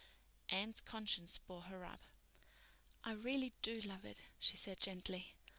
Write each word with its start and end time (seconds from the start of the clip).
Anne's 0.49 0.81
conscience 0.81 1.37
bore 1.37 1.61
her 1.61 1.85
up. 1.85 2.01
"I 3.03 3.11
really 3.11 3.53
do 3.61 3.81
love 3.81 4.03
it," 4.03 4.19
she 4.39 4.57
said 4.57 4.79
gently. 4.79 5.35